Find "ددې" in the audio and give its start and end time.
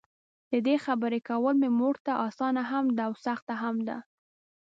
0.51-0.75